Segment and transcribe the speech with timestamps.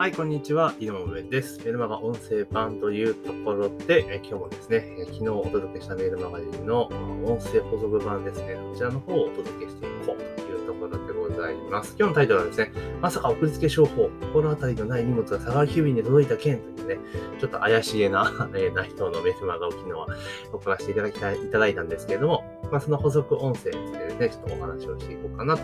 [0.00, 0.72] はい、こんにちは。
[0.80, 1.60] 井上です。
[1.62, 11.94] メルマガ音声版というところで、え今日もですね、え昨日お届けしたメールマガジンの音声補足版ですね、こちらの方をお届けしていこうというところでございます。
[11.98, 16.98] 今日のタイトルはですね、まさか送り付け商法、心当たりのない荷物が佐川急便で届いた件というね、
[17.38, 20.06] ちょっと怪しげな、 え内容のメルマガを昨日は
[20.50, 25.62] 送らせていただきたい、いただいたんですけれども、まあ、その補足音声についてですね、ちょっとお話をしていこうかなと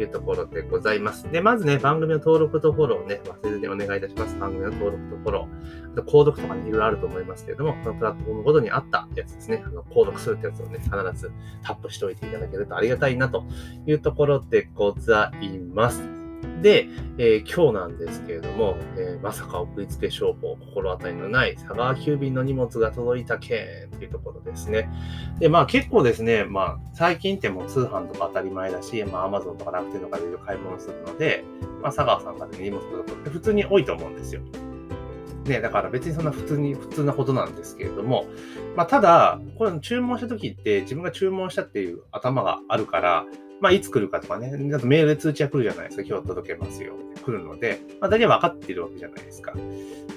[0.00, 1.30] いうところでございます。
[1.30, 4.38] で、まずね、番組の登録とフォローをね、忘れずにお願いいたします。
[4.38, 5.92] 番組の登録とフォロー。
[5.92, 11.32] あと、購読とかね、いろいろあると思いますけれども、このプラットフォームごとにあったやつですね、あの、購読するってやつをね、必ず
[11.62, 13.44] タップしておいていただけるとありがたいなと
[13.86, 16.15] いうところでございます。
[16.62, 16.88] で、
[17.18, 23.58] えー、今日なんですけれども、えー、まさか送りつけ商法、心当たりのない佐川急便の荷物が届いた件
[23.94, 24.88] っていうところですね。
[25.38, 31.44] で、まあ結構ですね、まあ最近ってもう通販とか当たり前だし、まあ Amazon とか楽天とかでいろいろ買い物するので、
[31.82, 34.40] まあ佐川さんから、ね、荷物届くって普通に多いと思うんですよ。
[35.44, 38.26] ね、だから別にそんな普通に、普通なことなんですけれども、
[38.74, 43.26] まあただ、これ注文した時って自分が注文したっていう頭があるから、
[43.60, 46.02] まあ、いつ来るかとかね、だとメールで通知が来るじゃないですか。
[46.06, 46.94] 今日届けますよ。
[47.24, 49.54] 来るので、まあ、大体分かってるわけじゃないですか。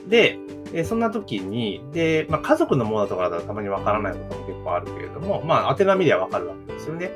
[0.08, 0.38] で、
[0.73, 7.12] えそんな時に、で、まあ、家族のものとかだとたまに分からないことも結構あるけれども、まあ、宛名見りゃ分かるわけですよね。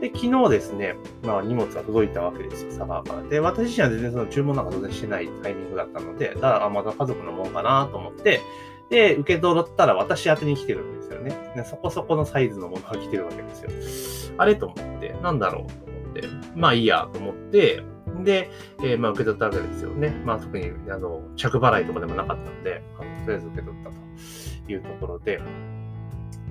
[0.00, 3.22] で、昨日ですね、まあ、荷物が届いたわけですよ、サバから。
[3.22, 8.40] で、私自身は全然その注文なんか当然してないタイミングだったので、ただから、また家族のものかなと思って、
[8.90, 11.52] で、受け取ったら私宛に来てるんですよね。
[11.56, 14.34] でそこそこのサイズのものが来てるわけですよ。
[14.38, 17.82] あれと思って、なんだろうと思って、まあいいやと思って、
[18.22, 18.50] で、
[18.82, 20.10] えー、まあ受け取ったわけですよね。
[20.24, 25.40] まあ特に、あの、着払いとかでもなかったので、あのとりあえず受け取ったというところで、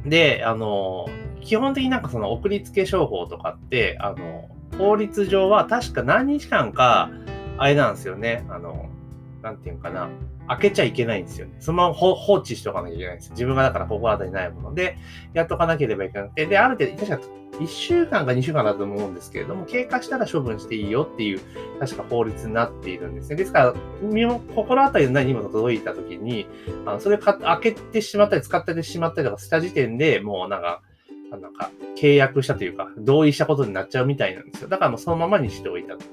[0.05, 1.07] で、あの、
[1.41, 7.09] 基本的になんかその送り付け商法とかって、あの、法律上は確か何日間か、
[7.57, 8.45] あれなんですよね。
[8.49, 8.89] あの、
[9.41, 10.09] なんていうかな。
[10.47, 11.53] 開けちゃいけないんですよね。
[11.59, 13.31] そのまま放置しておかなきゃいけないんですよ。
[13.33, 14.97] 自分がだから心当たりないもので、
[15.33, 17.27] やっとかなければいけなくて、で、ある程度、確か
[17.59, 21.39] 1週間か2週間だと思うんですけれども、経過したら処分していいよっていう、
[21.79, 23.35] 確か法律になっているんですね。
[23.35, 23.73] ですから、
[24.55, 26.47] 心当たりのない荷物が届いたときに、
[26.85, 30.81] あのそれを開けてしまったり使ってしまったりとかした時点でもうなんか、
[31.37, 34.69] なんか、契約したというか、同意したことになっちゃうみたいなんですよ。
[34.69, 36.03] だからもうそのままにしておいたと。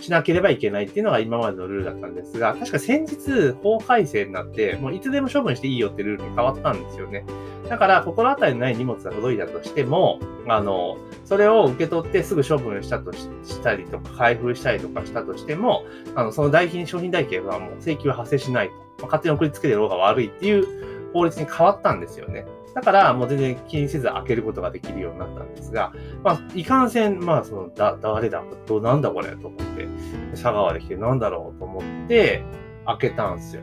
[0.00, 7.24] しなければいけないっていうのが今までのルールだったんですが、確か先日法改正になって、もういつでも処分していいよってルールに変わったんですよね。
[7.68, 15.84] だから、心当たりのない荷物が届いたとしても、あの、それを受け取ってすぐ処分したとしたりとか、開封したりとかしたとしても、
[16.14, 19.06] あの、その代金、商品代金はもう請求は発生しないとま。
[19.06, 22.44] 勝手に送りつけてる方が悪いっていう法律に変わったんですよね。
[22.74, 25.92] だから、もう全然気にせず開けることができるようになったんですが、
[26.22, 29.86] まあ、いかんせん、まあ、その、だ、誰だ、どう、なんだこれと思って、
[30.32, 32.44] 佐川で来て、なんだろうと思って、
[32.86, 33.62] 開けたんですよ。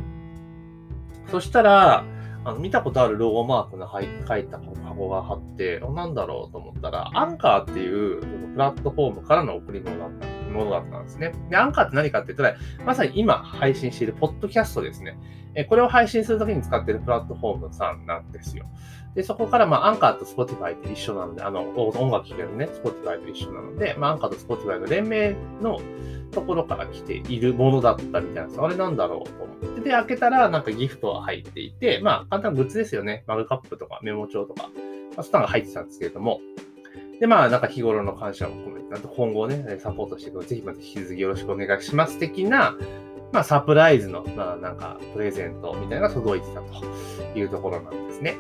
[1.29, 2.05] そしたら、
[2.43, 11.33] あの、見たことあるロゴマークの入書いた箱が貼って、なんだろうと思ったら、アンカーっていうプラットフォームからの送り物だったものだったんですね。
[11.49, 15.17] で、アンカーって何かって言ったら、まさに今配信しているポッドキャストですね。
[15.53, 18.65] えこれを配信するときに使っているプラットフォームさんなんですよ。
[19.15, 25.79] で、そこから、まあ、アンカーと Spotify って一緒なので、あの、音楽聴けるね、Spotify と一緒なので、まあ、アンカーと Spotify の連名の
[26.31, 28.61] ところから来ているものだったみたいなんです。
[28.61, 29.81] あれなんだろうと思って。
[29.81, 33.23] で、開けたら、なんかギフトが入っていて、まあ、簡単なグッズですよね。
[33.27, 34.69] マグカップとかメモ帳とか、
[35.15, 36.39] まあ、スタンが入ってたんですけれども、
[37.19, 42.17] で、まあ、なんか日頃の感謝を込めて、なんと今後ね、サポートしていくので、ぜひまた引き続きよろしくお願いします。
[42.17, 42.77] 的な、
[43.33, 48.35] まあ、サプライズの、まあ、なんか、プレゼントみたいなのが届いてたというところなんですね。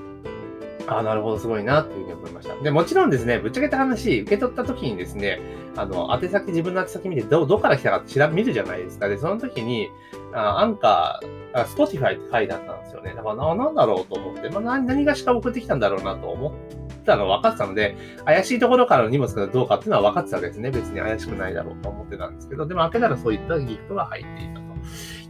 [0.91, 2.55] ああ、なるほど、すごいな、というふうに思いました。
[2.61, 5.39] で、もちろんですね、ぶっちゃけた話、受け取った時にですね、
[5.77, 9.07] あの、宛先、自分の宛先見て、ど、どこから来たかって調べ、見るじゃないですか。
[9.07, 9.89] で、その時に、
[10.33, 13.13] あアンカー、スポティファイって書いてあったんですよね。
[13.15, 16.53] だからな、なんだろうと思って、まあ、何、何がしか送ってきたんだろうなと思っ
[17.05, 20.71] たの分かってたので、怪しいところからの荷物がどうかっていうのは分かってたわけですね。
[20.71, 24.71] 別に怪しくないだろうと思ってたんですけど、でも開けたらそういったギフトが入っていたと。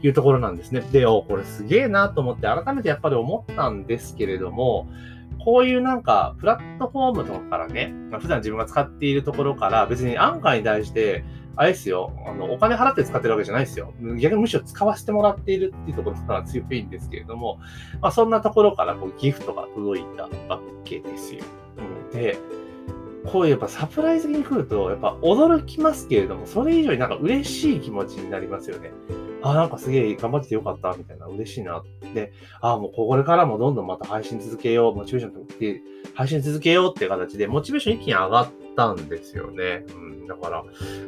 [0.03, 0.81] いうところなんですね。
[0.91, 4.87] で、お、これすげえなと思って、改めてやっぱり思ったんですけれども、
[5.43, 11.23] こういうなんか、プラットフォームとかからね、まあ、普段自分が使っているところから、別にアンカーに対して、
[11.55, 13.93] あれですよ、あの、お金払って使ってるわけじゃないですよ。
[14.19, 17.59] 逆にむしろ使わせてもらっているっていうところが強いんですけれども、
[18.01, 21.41] まあ、そんなところからこうギフトが届いたわけですよ。
[22.13, 22.37] で、
[23.25, 28.91] こういうやっぱサプライズに来ると、やっぱ驚きますけれども、それ以上になんか嬉しい気持ちになりますよね。
[29.43, 31.83] あ、なんかすげえ頑張っててよかった、みたいな、嬉しいな。
[32.13, 35.81] で、あ、もうこれからもどんどんまた配信続けよう、モチベーションって
[36.13, 39.85] 配信続けようっていう形で、モチベーション一気に上がったんですよね。
[39.95, 40.63] うん、だから。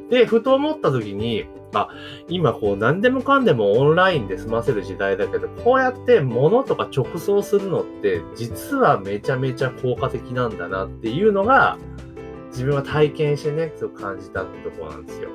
[0.10, 1.90] で、ふと思った時に、あ、
[2.28, 11.78] 今こう何でもかんでもオンラインで済ませる時代だけど、こうやって物とか直送するのって実はめちゃめちゃ効果的なんだなっていうのが
[12.50, 15.30] 自分は体験してね、すごく感じたってとこなんですよ。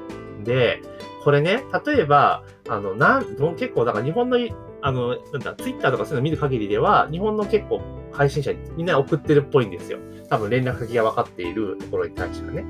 [0.44, 0.80] で、
[1.24, 3.24] これね、例えば、あの、なん、
[3.56, 4.38] 結構、だから日本の、
[4.80, 7.80] あの、なんだ、ツイッターとかそういうの見る限りでは、日本の結構
[8.12, 9.98] 配信者にみんな送ってるっぽいんですよ。
[10.28, 12.64] 多分連絡先が分かっているところに対してはね。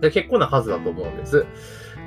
[0.00, 1.46] で結構な数だと思うんです。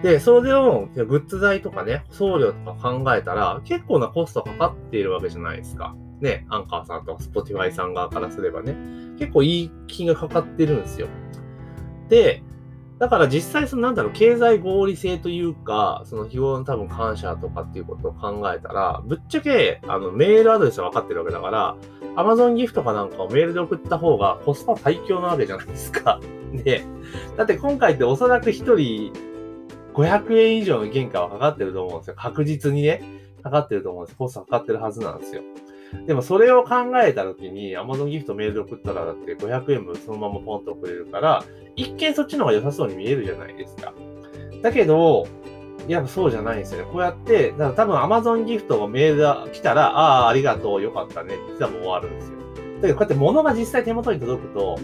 [0.04, 5.96] で、それをグッズ代とかね、送料とか考えたら、結構なコストかかっているわけじゃないですか。
[6.22, 8.76] ね、アンカーさんとかスポティファイさん側からすればね、
[9.20, 11.08] 結構いい金がかかってるんですよ。
[12.10, 12.44] で、
[13.02, 21.76] だから実際そのなんだろう、経済合理性というか、その日頃の多分感謝とかっていうことを考えたら、ぶっちゃけ、あの、メールアドレスが分かってるわけだから、
[22.16, 26.20] Amazon ギフトかなんかをメールで送った方がコスパ最強なわけじゃないですか。
[26.54, 26.84] で、
[27.38, 29.14] だって今回っておそらく1人
[29.96, 32.14] 500円以上の原価はかかってると思うんですよ。
[32.16, 33.02] 確実にね、
[33.42, 34.16] かかってると思うんです。
[34.16, 35.42] コストかかってるはずなんですよ。
[36.06, 41.44] でもそれを考えたときに Amazon ギフトメールで送ったらだって500円分そのままポンと送れるから、
[41.76, 43.94] 一見そっちの方が良さそうに見えるじゃないですか。
[44.62, 45.28] だけど、
[45.88, 46.92] やっぱそうじゃないんですよね。
[46.92, 52.38] こうやって、だから多分 Amazon ギフトがメールが来たら、ああ、ありがとう、よかったねって多分終わるんですよ。
[52.82, 54.80] だけどこうやって物が実際手元に届くと、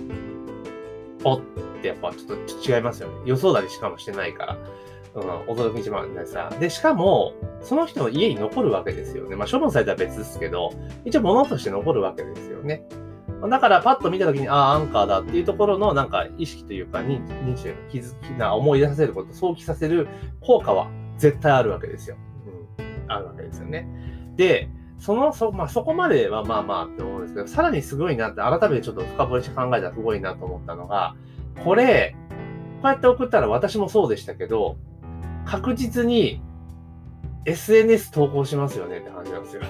[1.23, 1.41] おっ
[1.81, 3.15] てやっぱちょっと違いますよね。
[3.25, 4.57] 予想だりしかもしてないから。
[5.15, 5.23] うん、
[5.55, 6.51] 驚き一番でさ。
[6.59, 9.35] で、しかも、その人の家に残るわけですよね。
[9.35, 10.71] まあ、処分されたら別ですけど、
[11.05, 12.83] 一応物として残るわけですよね。
[13.49, 20.07] だからパッと見たときに、ああ、アンカーだっていうところのなんか意識というか認、認知の気づきな思い出させること、想起させる
[20.41, 22.15] 効果は絶対あるわけですよ。
[22.77, 23.11] うん。
[23.11, 23.87] あるわけですよね。
[24.35, 31.15] で、その、そ、まあ、そこまではまあまあって思うんですけど、さらにすごいなって、改めてちょっと深掘りして考えたらすごいなと思ったのが、
[31.63, 32.15] これ、
[32.81, 34.77] こうやって送ったら私もそうでしたけど、
[35.45, 36.41] 確実に
[37.45, 39.61] SNS 投稿しますよねって感じなんですよ。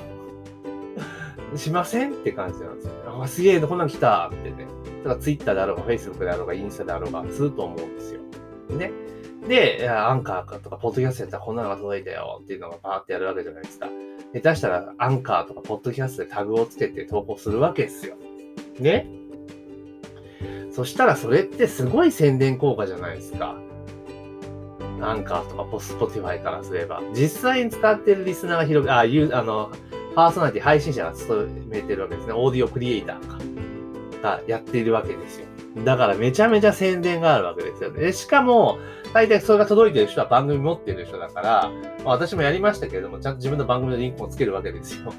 [1.56, 2.92] しませんって感じなんですよ。
[3.22, 4.68] あ、すげえ、こんなん来たってね。
[5.04, 8.22] だから Twitter であろうが Facebook であろうがインスタであろうが、ずっと思うんですよ。
[8.70, 8.92] ね。
[9.48, 13.88] で、アンカーかとか、ポッドキャストやったらこんなのが届いたよっていうのがバーってやるわけじゃないですか。
[14.34, 18.16] 下手したら、アンカーとか、ポッドキャストでタグをつけて投稿するわけですよ。
[18.80, 19.08] ね？
[20.72, 23.56] そしたら、それってすごい宣伝効果じゃないですか。
[25.02, 27.02] アンカーとか、ポスポティファイからすれば。
[27.14, 29.72] 実際に使ってるリスナーが広く、あ、いう、あの、
[30.16, 32.34] パーソナリティ、配信者が務めてるわけですね。
[32.34, 35.48] オーディオクリエイターがやっているわけですよ。
[35.86, 38.12] だからめちゃめちゃ宣伝があるわけですよね。
[38.12, 38.80] しかも、
[39.14, 41.72] 大体それが届いてる人は番組持ってる人だから、
[42.04, 45.14] まあ、私もやりましたけれども、ちゃんと自分の番組のリンクをつけるわけですよ。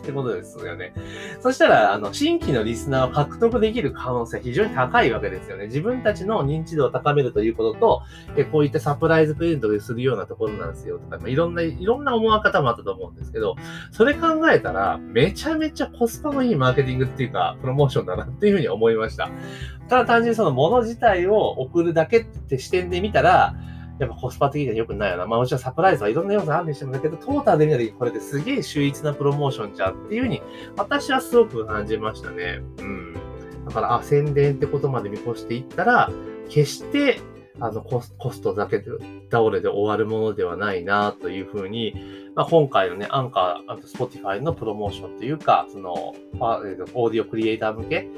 [0.00, 0.92] ってことですよね。
[1.40, 5.66] そしたら、あの、新規のリスナーを獲得できる可能性非常に高いわけですよね。
[5.66, 8.02] 自分たちの認知度を高めるということと、
[8.36, 13.56] えこういったサプライズプレゼントするようなところなんですよとか、まあ、いろんな、いろんな思わ方もあったと思うんですけど、
[13.92, 19.30] それ考えたら、めちゃめちゃコスパのいいマーケティングっていうか、プロモーションだなっていうふうに思いました。
[19.88, 23.54] ただ単純にそのもの自体を送るだけって視点で見たら、
[23.98, 25.26] やっぱコスパ的には良くないよな。
[25.26, 30.42] まあもちろんサプライズはいろんな要素あるにしてもだけど、トータルで見たとこれってすげえ秀逸なプロモーションじゃんっていうふうに、
[30.76, 32.60] 私はすごく感じましたね。
[32.78, 33.14] うん。
[33.66, 36.10] だから、あ、宣伝ってことまで見越していったら、
[36.48, 37.20] 決して、
[37.60, 38.90] あのコス、コストだけで
[39.32, 41.92] 倒れで終わるものではないなというふうに、
[42.36, 46.76] まあ、今回のね、アンカー、あとスポティファイのプロモーションというか、その、オー
[47.10, 48.08] ディオクリエイター向け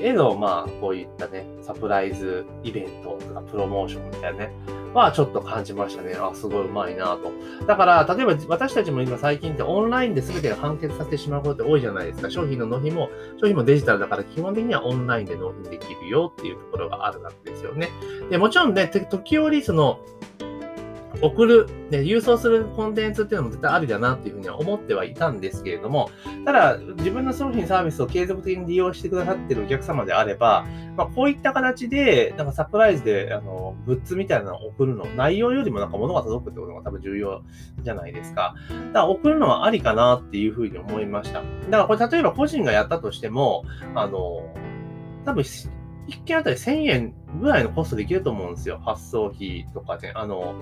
[0.00, 4.52] への、まあ、こういったね、サプライズイベントとかプロモーションみたいなね、
[4.94, 6.14] はちょっと感じましたね。
[6.14, 7.32] あ、すごいうまいなと。
[7.66, 12.30] だから、例えば私たちも今最近ってオンラインで全てが完結させてしまうことって多いじゃないですか。
[12.30, 17.90] 商品の納品も、商品もデジタルだから基本的にはオンラインで納品できるよっていうところがあるわけですよね。
[18.30, 20.00] で、もちろんね、時折その、
[21.20, 26.10] 送る、ね、郵送するコンテンツっていうのも絶対ありだなっていうふうには思ってはいたんですけれども、
[26.44, 30.64] ただ、自分の商品サービスを継続的に利用してくださってるお客様であれば、
[30.96, 37.42] まあ、こういった形で、なんかサプライズで、あの、グッズみたいなのを送るの、内容よりもなんか物が届くってことが多分重要
[37.82, 38.54] じゃないですか。
[38.68, 41.42] だから送るのはありかなっていうふうに思いました。
[41.42, 44.54] だからこれ例えば個人がやったとしても、あの、
[45.24, 45.42] 多分
[46.08, 48.80] 1件あたり1000円ぐらいのコストできると思うんですよ。
[48.84, 50.54] 発送費とかで、あの、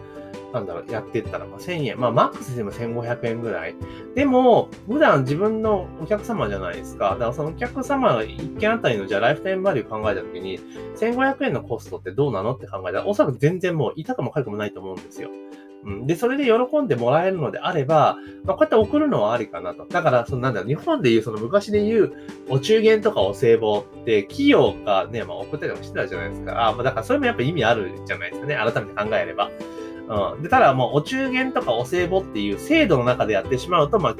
[0.56, 2.00] なんだろう、やってったら、まあ、1000円。
[2.00, 3.76] まあ、マックスでも1500円ぐらい。
[4.14, 7.10] でも、普段自分のお客様じゃないですか。
[7.10, 10.58] だからそのお客様が1件あたりの、じゃあライフタイムバリュー考えたときに、
[10.96, 15.28] 1500円のコストってどうなのって考えたら、おそらく全然もう、痛くもかゆくもないと思うんですよ。
[15.84, 16.06] うん。
[16.06, 19.86] で、それで喜んでもらえるのであれば、まあ、こうやって送るのはありかなと。
[19.86, 22.12] だから、そのなんだろう、日本でいう、その昔で言う、
[22.48, 26.68] お中元とかお歳暮って、企業がね、まあ送ったりもしてたじゃないですか。
[26.68, 28.56] あまあだからそれもやっぱ意味あるじゃないですかね。
[28.56, 29.50] 改めて考えれば。
[30.08, 30.42] うん。
[30.42, 34.16] で、ただもうお中元とかお歳暮っていう制度の中でやってしまうと、まあ、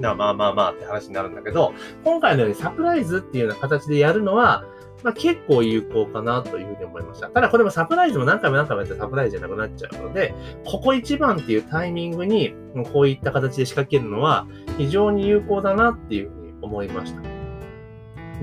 [0.00, 1.72] なまあまあまあって話になるんだけど、
[2.04, 4.64] 今回のようにサプライズっていうような形でやるのは、
[5.02, 7.28] まあ結構有効かなというふうに思いました。
[7.28, 10.34] ただこれもサプライズも何回も何回もやってサプライズじゃなくなっちゃうので、
[10.64, 12.54] ここ一番っていうタイミングに、
[12.92, 14.46] こういった形で仕掛けるのは
[14.78, 17.22] 非常に有効だなっていうふうに思いました。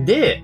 [0.03, 0.43] で、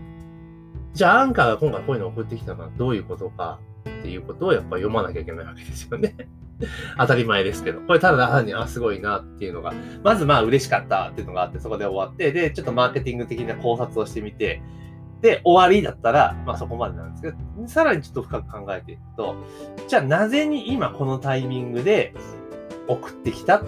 [0.93, 3.59] じゃあアンカーが今回こういうのを送ってきたのはどういうことか
[3.89, 6.15] っていうことをやっぱ読まなきゃいけないわけですよね。
[6.97, 7.81] 当たり前ですけど。
[7.81, 9.73] これただ単に、あ、すごいなっていうのが、
[10.03, 14.61] まずまあ嬉しかったっていうのがあって、そこで終わって、で、ちょっとマーケティング的な考察をしてみて、
[15.21, 17.37] で、終わりだったら、まあそこまでなんですけど、
[17.67, 19.35] さらにちょっと深く考えていくと、
[19.87, 22.13] じゃあなぜに今このタイミングで
[22.87, 23.63] 送ってきたっ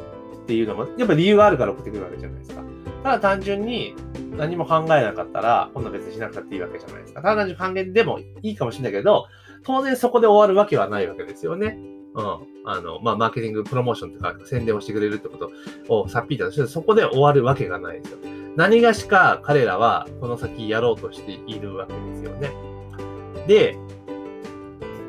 [0.48, 2.62] ていうのも、やっぱ理由があるから送ってくるわけじゃないですか。
[3.04, 3.96] ただ単純に
[4.32, 7.22] 何も考えなかったら、今度別にしなくたっていいわけじゃないですか。
[7.22, 9.28] ただ単純に還元でもいいかもしれないけど、
[9.66, 11.78] 当然そこで終わるわけはないわけですよね。
[12.14, 12.38] うん。
[12.66, 15.52] あの、まあ、マーケティング、プロモーションとか宣伝をしてくれるってこと
[15.90, 18.18] をさっぴいたとして、そこで終わるわけがないですよ。
[18.56, 22.52] 何がしか彼らはこの先やろうとしているわけですよね。
[23.48, 23.78] で、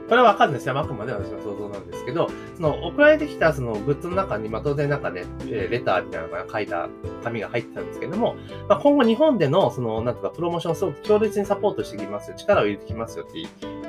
[0.09, 0.79] これはわかるんですよ。
[0.79, 6.89] あくまで私の想像なんですけど、その送られてきたそのグッズの中に、まあ当然なんかね、レターみたいなのが書いた
[7.25, 8.37] 紙が入ってたんですけども、
[8.69, 12.37] まあ今後日本でのその、なんとかプロモーションをすごく強烈にサポートしてきますよ。
[12.37, 13.41] 力を入れてきますよって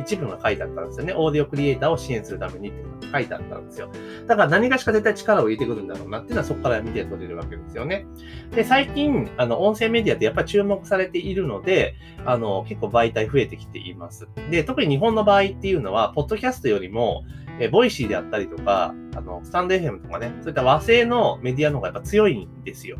[0.01, 1.13] 一文が書いてあったんですよね。
[1.15, 3.89] オーディオクリエイターを支援するためにって書いてあったんですよ。
[4.25, 8.05] だから何がしか絶対力を入れてくるんだろうなっていうのはそこから見て取れるわけですよね。
[8.51, 11.95] で、最近、あの、音声メディアってやっぱり注目されているので、
[12.25, 14.27] あの、結構媒体増えてきています。
[14.49, 17.23] で、特に日本の場合っていうのは、ポッドキャストよりも、
[17.59, 22.97] えボイシーであったりとか、あの、スタンド FM とかね、そういった和製のメディアの方がやっぱ強いんですよ。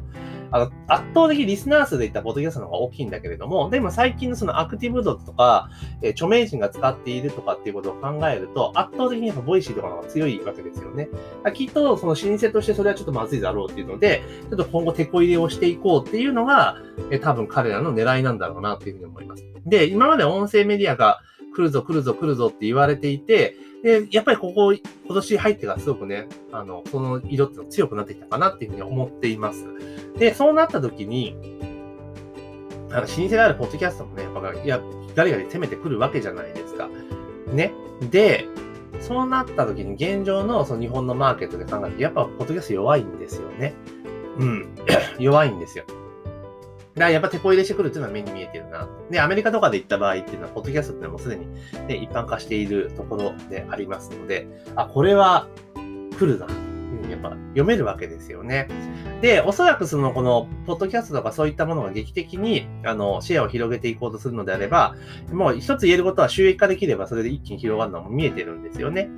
[0.51, 5.69] あの、圧倒的リスナー数でいったポッドキャストの方が大きいんだけれども、でも最近のそのアクティブ度とか、
[6.01, 11.09] えー、著名人が使っているとかっていうことを考えると、圧倒的にやっぱボイシーとかの方が強いわけですよね。
[11.53, 16.77] きっとその老舗としてそれはちょっとまずいだろうっていうので、ちょっと今後てこ入れをしていこうっていうのが、
[17.11, 19.45] えー、多分彼らの狙いなんだろうなっていうふうに思います。
[19.65, 21.19] で、今まで音声メディアが
[21.57, 29.65] 来るぞ来るぞ来るぞって言われていて、で、やっぱりここ、今年入ってからすごくね、あの、その色っていうのが強くなってきたかなっていうふうに思っています。
[30.19, 31.35] で、そうなった時に、
[32.91, 34.79] あの、老舗であるポッドキャストもね、やっぱ、いや、
[35.15, 36.89] ガリガリ攻めてくるわけじゃないですか。
[37.51, 37.73] ね。
[38.11, 38.45] で、
[38.99, 43.73] そうなった時に現状のその日本のマーケットで考えて、やっぱポッドキャスト弱いんですよね。
[44.37, 44.75] うん。
[45.17, 45.85] 弱いんですよ。
[46.97, 48.87] やっぱ手こ入れしてくるっていうのは目に見えてるな。
[49.09, 51.47] で、アメリカとかで行った場合っていうのは、ポッドキャストっていうのはもうすでに、
[51.87, 55.47] ね、一般化しているところでありますので、あ、これは
[56.17, 56.47] 来るな。
[57.09, 58.67] やっぱ読めるわけですよね。
[59.21, 64.95] で、おそらくその、この、ポッドキャストとかそういったものが劇的に、あの、シェアを広げていこうとするのであれば、
[65.31, 69.09] もう一つ言えることは収益化できればそれで一気に広がるのも見えてるんですよね。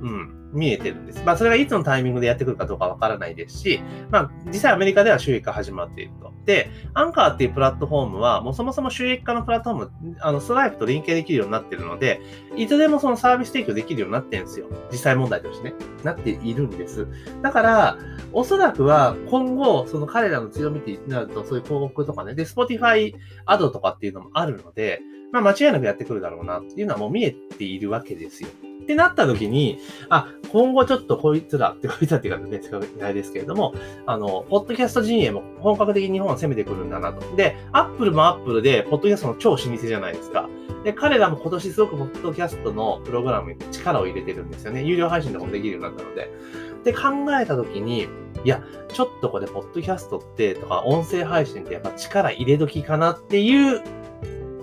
[0.00, 1.22] うん、見えてるんです。
[1.24, 6.32] まあ、それがいつのタイミングでやってくるかどうかわからないですし、まあ、実際アメリカでは収益化始まっていると。
[6.44, 12.20] で、アンカーっていうプラットフォームは、もうそもそも収益化のプラットフォーム、あの、ストライプと連携できるようになってるので、
[12.56, 14.66] いつでもそのサービス提供できるようになってるんですよ。
[14.90, 15.74] 実際問題としてね。
[16.04, 17.06] なっているんです。
[17.42, 17.98] だから、
[18.32, 23.14] おそらくは今後、その彼らの強みってなると、そういう広告とかね、で、Spotify
[23.44, 25.02] アドとかっていうのもあるので、
[25.32, 28.48] まあ間違いなくやってくるだろうなっていうのはもう見えているわけですよ。
[28.82, 33.74] ってなった時に、あ、今後ちょっとこいつらって、こいつらっていうかね、使うないですけれども、
[34.06, 37.36] あの、ポッドキャスト陣営も本格的に日本を攻めてくるんだなと。
[37.36, 40.48] で、アップルもアップルで、ポッドキャストの超老舗じゃないですか。
[40.84, 44.82] で、彼らも今年すごくポッドキャストのプログラムに力を入れてるんですよね。
[44.82, 46.30] 有料配信でもできるようになったので。
[46.84, 48.08] で、考えた時に、
[48.44, 53.82] いや、ちょっとこれ、ポッドキャストって、とか、音声配信ってやっぱ力入れ時かなっていう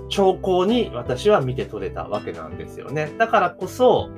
[0.09, 3.13] 兆候に私は見て取れたわけなんですよね。
[3.17, 4.09] だからこそ、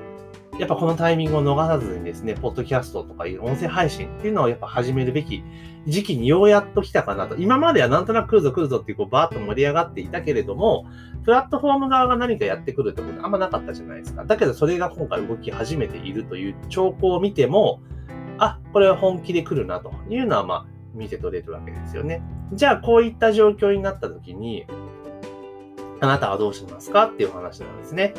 [0.60, 5.44] やっぱこのタイミングを逃さずにですね、ポッドキャストとかいう音声配信っていうのをやっぱ始めるべき
[5.86, 7.36] 時期にようやっと来たかなと。
[7.36, 10.88] 今まではなんとなく来るぞ来るぞっていうこうバーッと盛り上がっていたけれども、
[11.24, 14.26] プラットフォーム側が何かやってくるってことあんまなかったじゃないですか。
[14.26, 17.82] だけどそれが今回動き始めているという兆候を見ても、
[18.40, 20.66] あ、これは本気で来るなというのはまあ
[20.96, 22.24] 見て取れるわけですよね。
[22.54, 24.66] じゃあこういった状況になった時に、
[26.00, 27.06] あなたはどうしますか？
[27.06, 28.14] っていう話なんですね。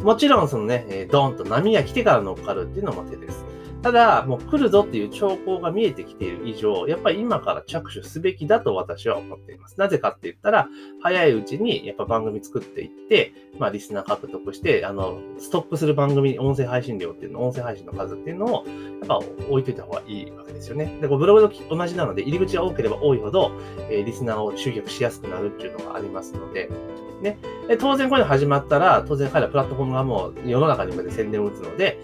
[0.00, 3.44] もちろんそのね、ドーンと波が来てから乗っかるっていうのも手です。
[3.82, 9.78] ただ、もう来るぞっていう兆候が見えてきている以上、やっぱり今から着手すべきだと私は思っています。
[9.78, 10.68] なぜかって言ったら、
[11.02, 20.98] 早いうちにやっぱ番組作っていって、まあリスナー獲得して、あの、ストップする番組に、音声配信量っていうの、音声配信の数っていうのを、やっぱ置いといた方がいいわけですよね。
[21.00, 23.52] で、こうブログと同じなので、入り口が多ければ多いほど、
[23.90, 26.70] えー、リスナーを集客しやすくなるっていうのがありますので、
[27.22, 27.38] ね。
[27.68, 31.98] で当然これ始まったら、当然彼らプラットフォームがもう世の中に向けて宣伝を打つので、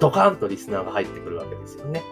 [0.00, 2.02] ドカンとリスナーが入ってくるわけですよね。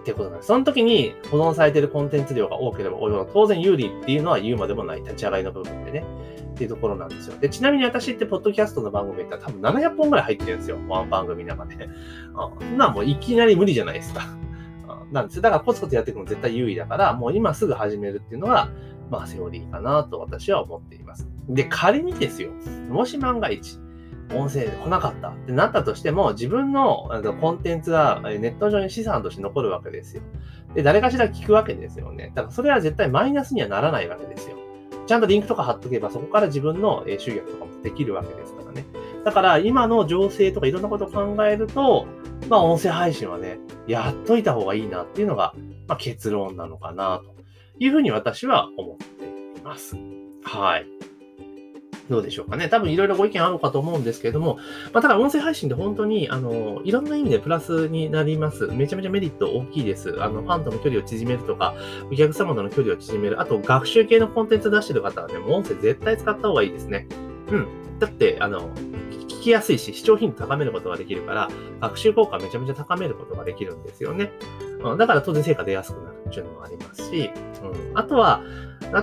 [0.00, 0.48] ってことなんです。
[0.48, 6.04] その時に保存されているコンテンツ量が多ければ多いほど当然有利っていうのは言うまでもない立ち上がりの部分でね。
[6.54, 7.36] っていうところなんですよ。
[7.38, 10.78] で、ちなみに私ってポッドキャストの番組って多分700本ぐらい入ってるんですよ。
[10.88, 11.88] ワン番組の中で。
[12.36, 14.22] あそんなもういきなり無理じゃないですか。
[15.10, 18.68] なんですだからコツコツやっていくの絶対優位だから、もう今すぐ始めるっていうのが、
[19.10, 21.28] まあセオリーかなと私は思っています。
[21.48, 22.50] で、仮にですよ、
[22.88, 23.78] もし万が一、
[24.32, 30.22] 音声で来なかったってなったとしても、自分のコンテンツがネット上に資産として残るわけですよ。
[30.74, 32.32] で、誰かしら聞くわけですよね。
[32.34, 34.56] だからそれは絶対マイナスにはならないわけですよ。
[35.06, 38.84] ちゃんとリンクとか貼っとけば、そこから自分の集客とかもできるわけですからね。
[39.24, 42.06] だから今の情勢とかいろんなことを考えると、
[42.48, 45.54] まあ音声配信はね、やっといた方がいいなっていうのが、
[45.86, 47.34] まあ、結論なのかなと
[47.78, 49.96] いうふうに私は思っています。
[50.42, 50.86] はい。
[52.10, 52.68] どうでしょうかね。
[52.68, 54.58] 多分いろいろご意見あるかと思うんですけれども、
[54.92, 58.66] まあ、ただ音声配信で本当に、あの、いろんな意味でプラスになります。
[58.68, 60.22] めちゃめちゃメリット大きいです。
[60.22, 61.74] あの、ファンとの距離を縮めるとか、
[62.10, 63.40] お客様との距離を縮める。
[63.40, 67.06] あと、学習系のコンテンツ出してる方はね、もう音声絶対使った方がいいですね。
[67.50, 67.98] うん。
[67.98, 68.68] だって、あの、
[69.10, 71.48] 聞きやすいし、視聴頻度高めることができるから、
[71.80, 74.32] 学習効果めちゃめちゃ高めることができるんですよね。
[74.82, 77.30] うん、だから当然成果出やすくなるっていうのもありますし、
[77.70, 78.42] うん、あとは、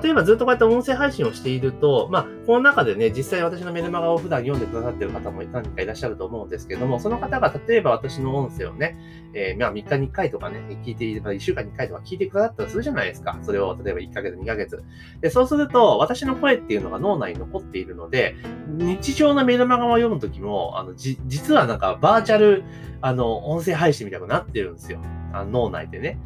[0.01, 8.97] 例えばずっとこうやって音声配信をしていると、まあ、この中でね、実際私のメルマガを普段読んでくださっている方も何人かいらっしゃると思うんですけども、その方が例えば私の音声をね、
[9.33, 13.39] えー、まあ3日に1回とかね、聞いていれば1週間に1回とか聞いてくださったらするじゃないですか。
[13.41, 14.83] それを例えば1ヶ月、2ヶ月。
[15.21, 18.35] で、そうすると、私の声っていうのが脳内に残っているので、
[18.67, 22.63] 日常のメルマガを読むときも、あの、じ、実はなんかバーチャル、
[23.01, 24.99] あの、音声配信みたいになってるんですよ。
[25.33, 26.17] あの脳内でね。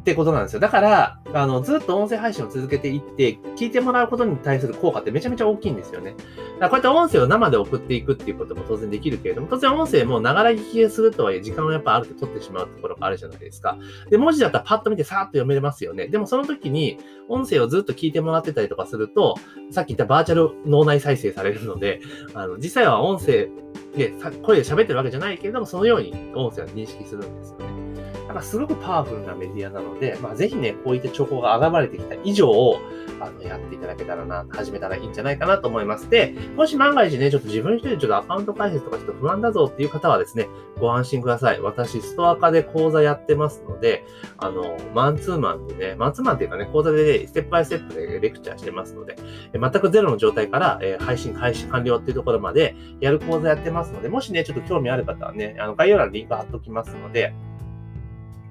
[0.00, 0.60] ってことなんですよ。
[0.60, 6.14] だから、あの、ずっと音声配信を続けていって、聞いてもらうことに対する効果ってめちゃめちゃ大きいんですよね。
[6.14, 6.24] だか
[6.60, 13.76] らこうやって音声を生で送っていくっていうことも当然できるけれども、当然音声もながら聞きするとはいえ、時間をやっぱある程度取ってしまうところがあるじゃないですか。
[14.08, 16.08] で、文字だったらパッと見てさーっと読めれますよね。
[16.08, 19.36] でもその時に、音声をずっと聞いてもらってたりとかすると、
[19.70, 22.00] さっき言ったバーチャル脳内再生されるので、
[22.32, 23.48] あの、実際は音声
[23.94, 27.89] で、声で喋ってるわけじゃないけれども、そのように音声は認識するんですよね。
[28.30, 32.78] だかすごくパワフルなメディアなので、まあ、ぜひね、こういった兆候が現れてきた以上を、
[33.18, 36.08] あの、やっていただけたらな、始めたらいいんじゃないかなと思います。
[36.08, 41.60] で、もし万が一ね、ちょっと自分一人でちょっとアカウント開設とかちょっと不安だぞっていう方はですね、ご安心ください。
[41.60, 44.04] 私、ストア化で講座やってますので、
[44.38, 49.16] あの、マンツーマンでね、マンツーマンっていうかね、講座で、ね、ステップバイステップでレクチャーしてますので、
[49.52, 57.34] 全くゼロの状態から、え、配信開始完了っていうところまでやる講座やってますので、もしね、ちょっと興味ある方はね、あの、概要欄にリンク貼っておきますので、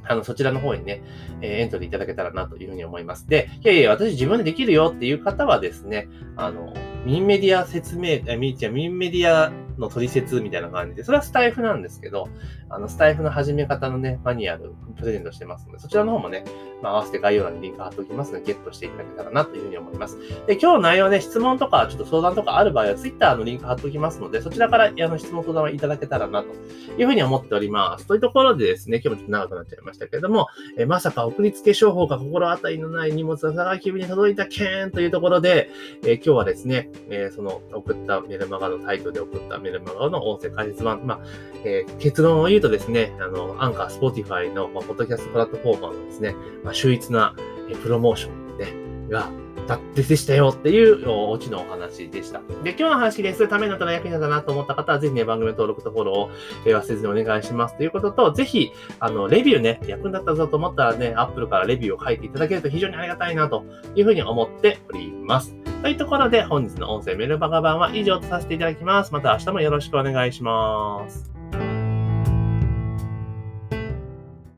[0.09, 1.03] あの、そちらの方にね、
[1.41, 3.29] えー、エントリーいただけたらなというふうに思います。
[3.29, 6.73] で、いやいや、私自分でできるよっていう方はですね、あの、
[7.05, 12.27] ミンメディア説明、え、みーちゃんミンメディアの取説みたいな感じで、それはスタイフなんですけど、
[12.69, 16.43] あの、スタイフの始め方のね、マニュアル、プレゼントしてますので、そちらの方もね、
[16.81, 20.17] まあ、合わせて概要欄にリンク貼っておきますので、ゲットしていただけたらなというふうに思います。
[20.47, 26.49] で、今日の内容ね、質問とか、ちょっと相談とかある場合は、Twitter のリンク貼っておきますので、そちらから、あの、質問相談をいただけたらな、と
[26.97, 28.07] いうふうに思っております。
[28.07, 35.69] というところでですね、今日もちょっと長くなっちゃいましたけれども、えまさか送りつけ商法が心当たりのない荷物が佐川急に届いたけんというところで、
[36.05, 41.19] え今日はですね、えその送ったメルマガのタイトルで送ったメルマガの音声解説版、まあ、
[41.63, 47.35] えー、結論を言うとですね、あの、アンカー、スポーティファイの、まあ、ポッドキャストプラットフォーマーのですね、まあ、秀逸な、
[47.69, 49.29] えプロモーション、ね、が、
[49.69, 52.41] だってでしたよっていうオチのお話でした。
[52.63, 56.31] で、今日の話ですためになったら役に立ったなと思った方は、ぜひね、番組登録とフォローを、
[56.65, 65.58] え忘れずにお願いしますということと、ぜひ、あの、レビューね、役に立ったぞと思ったらね、Apple からレビューを書いていただけると非常にありがたいなというふうに思っております。
[65.81, 69.13] というところで、本日の音声メルバガ版は以上とさせていただきます。
[69.13, 71.38] また明日もよろしくお願いします。